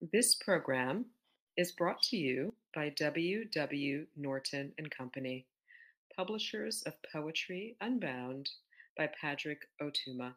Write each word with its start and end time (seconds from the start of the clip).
This 0.00 0.34
program 0.34 1.04
is 1.58 1.72
brought 1.72 2.00
to 2.04 2.16
you 2.16 2.54
by 2.74 2.88
W. 2.88 3.44
W. 3.44 4.06
Norton 4.16 4.72
and 4.78 4.90
Company, 4.90 5.44
publishers 6.16 6.82
of 6.86 6.94
Poetry 7.12 7.76
Unbound 7.82 8.48
by 8.96 9.10
Padraig 9.20 9.58
Ó 9.82 9.90
Tuama. 9.92 10.32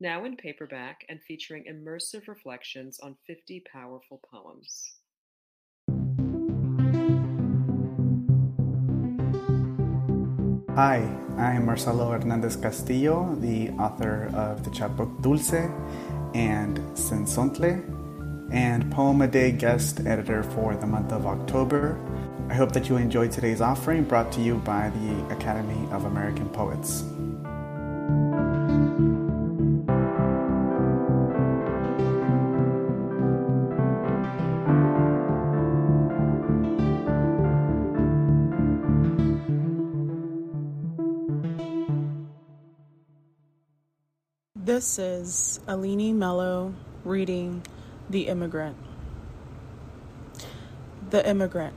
Now 0.00 0.24
in 0.24 0.36
paperback 0.36 1.04
and 1.08 1.22
featuring 1.22 1.66
immersive 1.70 2.26
reflections 2.26 2.98
on 2.98 3.14
50 3.24 3.62
powerful 3.72 4.20
poems. 4.28 4.94
Hi, 10.74 11.08
I'm 11.38 11.66
Marcelo 11.66 12.10
Hernandez 12.10 12.56
Castillo, 12.56 13.36
the 13.36 13.70
author 13.78 14.28
of 14.34 14.64
the 14.64 14.70
chapbook 14.70 15.22
Dulce 15.22 15.70
and 16.34 16.78
Cenzontle, 16.98 17.93
and 18.54 18.88
Poem 18.92 19.20
a 19.20 19.26
Day 19.26 19.50
guest 19.50 20.06
editor 20.06 20.44
for 20.44 20.76
the 20.76 20.86
month 20.86 21.10
of 21.12 21.26
October. 21.26 21.98
I 22.48 22.54
hope 22.54 22.70
that 22.72 22.88
you 22.88 22.96
enjoyed 22.96 23.32
today's 23.32 23.60
offering 23.60 24.04
brought 24.04 24.30
to 24.32 24.40
you 24.40 24.58
by 24.58 24.90
the 24.90 25.34
Academy 25.34 25.88
of 25.90 26.04
American 26.04 26.48
Poets. 26.50 27.02
This 44.54 45.00
is 45.00 45.60
Aline 45.66 46.16
Mello 46.16 46.72
reading 47.04 47.64
The 48.14 48.28
Immigrant. 48.28 48.76
The 51.10 51.28
Immigrant 51.28 51.74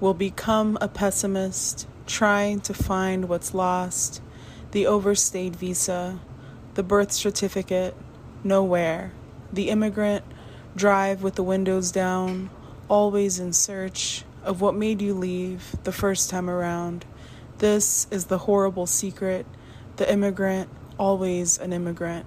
will 0.00 0.14
become 0.14 0.78
a 0.80 0.88
pessimist, 0.88 1.86
trying 2.06 2.62
to 2.62 2.72
find 2.72 3.28
what's 3.28 3.52
lost, 3.52 4.22
the 4.70 4.86
overstayed 4.86 5.54
visa, 5.54 6.18
the 6.76 6.82
birth 6.82 7.12
certificate, 7.12 7.94
nowhere. 8.42 9.12
The 9.52 9.68
immigrant 9.68 10.24
drive 10.74 11.22
with 11.22 11.34
the 11.34 11.42
windows 11.42 11.92
down, 11.92 12.48
always 12.88 13.38
in 13.38 13.52
search 13.52 14.24
of 14.42 14.62
what 14.62 14.74
made 14.74 15.02
you 15.02 15.12
leave 15.12 15.76
the 15.84 15.92
first 15.92 16.30
time 16.30 16.48
around. 16.48 17.04
This 17.58 18.06
is 18.10 18.28
the 18.28 18.38
horrible 18.38 18.86
secret. 18.86 19.44
The 19.96 20.10
immigrant 20.10 20.70
always 20.98 21.58
an 21.58 21.74
immigrant. 21.74 22.24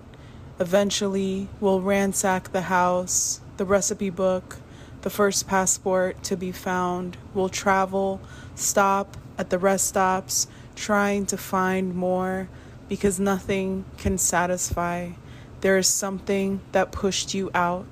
Eventually, 0.61 1.47
we'll 1.59 1.81
ransack 1.81 2.51
the 2.51 2.61
house, 2.61 3.41
the 3.57 3.65
recipe 3.65 4.11
book, 4.11 4.57
the 5.01 5.09
first 5.09 5.47
passport 5.47 6.21
to 6.25 6.37
be 6.37 6.51
found, 6.51 7.17
We'll 7.33 7.49
travel, 7.49 8.21
stop 8.53 9.17
at 9.39 9.49
the 9.49 9.57
rest 9.57 9.87
stops, 9.87 10.45
trying 10.75 11.25
to 11.25 11.35
find 11.35 11.95
more 11.95 12.47
because 12.87 13.19
nothing 13.19 13.85
can 13.97 14.19
satisfy. 14.19 15.13
There 15.61 15.79
is 15.79 15.87
something 15.87 16.61
that 16.73 16.91
pushed 16.91 17.33
you 17.33 17.49
out. 17.55 17.87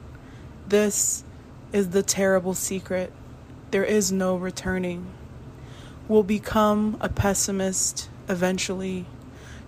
This 0.67 1.23
is 1.73 1.89
the 1.89 2.03
terrible 2.03 2.53
secret. 2.53 3.11
There 3.71 3.83
is 3.83 4.11
no 4.11 4.35
returning. 4.35 5.07
We'll 6.07 6.21
become 6.21 6.97
a 7.01 7.09
pessimist 7.09 8.11
eventually 8.27 9.07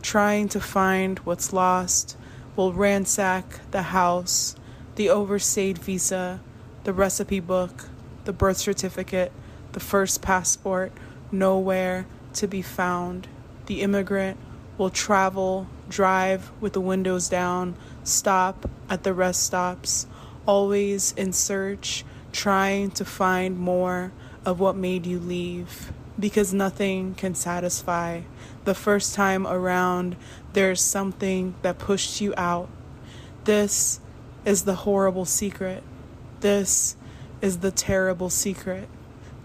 trying 0.04 0.50
to 0.50 0.60
find 0.60 1.18
what's 1.20 1.52
lost, 1.52 2.16
will 2.56 2.74
ransack 2.74 3.46
the 3.72 3.82
house, 3.84 4.56
the 4.96 5.10
overstayed 5.10 5.78
visa, 5.78 6.40
the 6.84 6.94
recipe 6.94 7.40
book, 7.40 7.86
the 8.26 8.34
birth 8.34 8.58
certificate, 8.58 9.32
the 9.72 9.80
first 9.80 10.22
passport, 10.22 10.92
nowhere 11.32 12.06
to 12.34 12.48
be 12.48 12.62
found. 12.62 13.28
The 13.68 13.82
immigrant 13.82 14.38
will 14.78 14.90
travel, 14.90 15.68
drive 15.90 16.52
with 16.60 16.74
the 16.74 16.82
windows 16.82 17.30
down, 17.30 17.76
stop 18.04 18.70
at 18.90 19.04
the 19.04 19.14
rest 19.14 19.44
stops, 19.44 20.08
always 20.46 21.14
in 21.14 21.34
search, 21.34 22.04
trying 22.32 22.92
to 22.92 23.06
find 23.06 23.58
more 23.58 24.12
of 24.46 24.60
what 24.60 24.76
made 24.76 25.06
you 25.06 25.20
leave, 25.20 25.92
because 26.20 26.54
nothing 26.54 27.16
can 27.16 27.36
satisfy 27.36 28.22
the 28.66 28.76
first 28.76 29.16
time 29.16 29.48
around, 29.48 30.16
there's 30.54 30.82
something 30.82 31.56
that 31.62 31.80
pushed 31.80 32.22
you 32.22 32.34
out. 32.38 32.70
This 33.44 34.00
is 34.46 34.64
the 34.64 34.76
horrible 34.76 35.26
secret. 35.26 35.84
This 36.42 36.96
is 37.42 37.60
the 37.60 37.72
terrible 37.72 38.30
secret. 38.30 38.88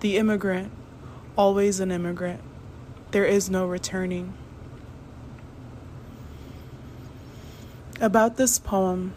The 0.00 0.16
immigrant, 0.16 0.71
always 1.37 1.81
an 1.81 1.91
immigrant. 1.91 2.41
There 3.10 3.25
is 3.25 3.48
no 3.48 3.66
returning. 3.66 4.34
About 8.00 8.37
this 8.37 8.59
poem, 8.59 9.15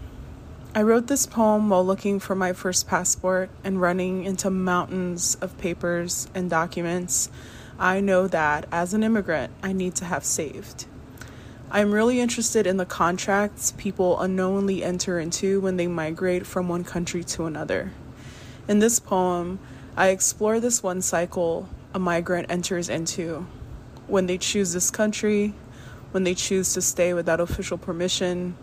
I 0.75 0.83
wrote 0.83 1.07
this 1.07 1.25
poem 1.25 1.69
while 1.69 1.85
looking 1.85 2.19
for 2.19 2.35
my 2.35 2.53
first 2.53 2.87
passport 2.87 3.49
and 3.63 3.81
running 3.81 4.23
into 4.23 4.51
mountains 4.51 5.35
of 5.41 5.57
papers 5.57 6.27
and 6.35 6.49
documents 6.49 7.29
I 7.79 8.01
know 8.01 8.27
that 8.27 8.67
as 8.73 8.93
an 8.93 9.03
immigrant, 9.03 9.53
I 9.63 9.71
need 9.71 9.95
to 9.95 10.05
have 10.05 10.25
saved. 10.25 10.85
I'm 11.71 11.93
really 11.93 12.19
interested 12.19 12.67
in 12.67 12.75
the 12.75 12.85
contracts 12.85 13.71
people 13.77 14.19
unknowingly 14.19 14.83
enter 14.83 15.17
into 15.17 15.61
when 15.61 15.77
they 15.77 15.87
migrate 15.87 16.45
from 16.45 16.67
one 16.67 16.83
country 16.83 17.23
to 17.23 17.45
another. 17.45 17.93
In 18.67 18.79
this 18.79 18.99
poem, 18.99 19.59
I 19.95 20.09
explore 20.09 20.59
this 20.59 20.83
one 20.83 21.01
cycle 21.01 21.69
a 21.93 21.99
migrant 21.99 22.51
enters 22.51 22.89
into 22.89 23.47
when 24.07 24.25
they 24.25 24.37
choose 24.37 24.73
this 24.73 24.91
country, 24.91 25.53
when 26.11 26.25
they 26.25 26.35
choose 26.35 26.73
to 26.73 26.81
stay 26.81 27.13
without 27.13 27.39
official 27.39 27.77
permission, 27.77 28.57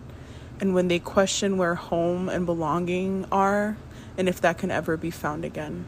and 0.61 0.75
when 0.75 0.89
they 0.89 0.99
question 0.99 1.57
where 1.57 1.75
home 1.75 2.29
and 2.29 2.47
belonging 2.47 3.27
are 3.31 3.77
and 4.17 4.29
if 4.29 4.41
that 4.41 4.59
can 4.59 4.71
ever 4.71 4.97
be 4.97 5.11
found 5.11 5.45
again. 5.45 5.87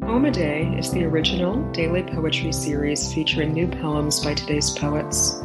Poem 0.00 0.24
a 0.24 0.30
Day 0.30 0.74
is 0.78 0.90
the 0.92 1.04
original 1.04 1.70
daily 1.72 2.02
poetry 2.02 2.52
series 2.52 3.12
featuring 3.12 3.52
new 3.52 3.68
poems 3.68 4.24
by 4.24 4.32
today's 4.32 4.70
poets. 4.70 5.38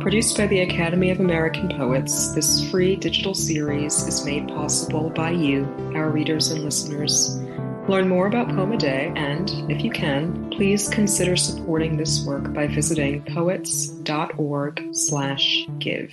Produced 0.00 0.36
by 0.36 0.46
the 0.46 0.60
Academy 0.60 1.10
of 1.10 1.18
American 1.18 1.68
Poets, 1.70 2.32
this 2.34 2.70
free 2.70 2.94
digital 2.94 3.34
series 3.34 4.06
is 4.06 4.24
made 4.24 4.46
possible 4.48 5.10
by 5.10 5.30
you, 5.30 5.64
our 5.96 6.10
readers 6.10 6.52
and 6.52 6.62
listeners. 6.62 7.40
Learn 7.88 8.08
more 8.08 8.28
about 8.28 8.48
Poem 8.48 8.72
a 8.72 8.76
Day 8.76 9.12
and, 9.16 9.50
if 9.70 9.82
you 9.82 9.90
can, 9.90 10.50
please 10.50 10.88
consider 10.88 11.34
supporting 11.36 11.96
this 11.96 12.24
work 12.24 12.52
by 12.54 12.68
visiting 12.68 13.24
poets.org/give. 13.24 16.12